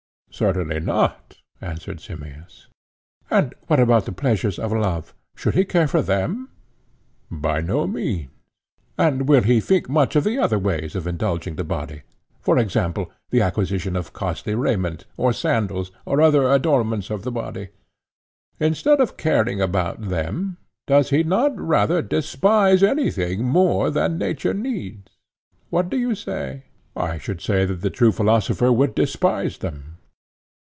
Certainly 0.33 0.79
not, 0.79 1.39
answered 1.59 1.99
Simmias. 1.99 2.67
And 3.29 3.53
what 3.67 3.81
about 3.81 4.05
the 4.05 4.13
pleasures 4.13 4.57
of 4.57 4.71
love—should 4.71 5.53
he 5.53 5.65
care 5.65 5.89
for 5.89 6.01
them? 6.01 6.47
By 7.29 7.59
no 7.59 7.85
means. 7.85 8.29
And 8.97 9.27
will 9.27 9.43
he 9.43 9.59
think 9.59 9.89
much 9.89 10.15
of 10.15 10.23
the 10.23 10.39
other 10.39 10.57
ways 10.57 10.95
of 10.95 11.05
indulging 11.05 11.57
the 11.57 11.65
body, 11.65 12.03
for 12.39 12.57
example, 12.57 13.11
the 13.29 13.41
acquisition 13.41 13.97
of 13.97 14.13
costly 14.13 14.55
raiment, 14.55 15.05
or 15.17 15.33
sandals, 15.33 15.91
or 16.05 16.21
other 16.21 16.49
adornments 16.49 17.09
of 17.09 17.23
the 17.23 17.31
body? 17.31 17.67
Instead 18.57 19.01
of 19.01 19.17
caring 19.17 19.59
about 19.59 20.01
them, 20.01 20.55
does 20.87 21.09
he 21.09 21.23
not 21.23 21.55
rather 21.59 22.01
despise 22.01 22.81
anything 22.81 23.43
more 23.43 23.91
than 23.91 24.17
nature 24.17 24.53
needs? 24.53 25.11
What 25.69 25.89
do 25.89 25.97
you 25.97 26.15
say? 26.15 26.63
I 26.95 27.17
should 27.17 27.41
say 27.41 27.65
that 27.65 27.81
the 27.81 27.89
true 27.91 28.13
philosopher 28.13 28.71
would 28.71 28.95
despise 28.95 29.57
them. 29.57 29.97